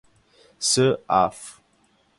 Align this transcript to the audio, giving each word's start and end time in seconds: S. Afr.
S. 0.59 0.79
Afr. 1.07 1.61